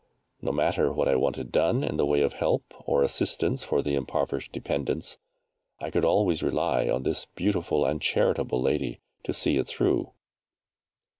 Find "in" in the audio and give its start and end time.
1.83-1.97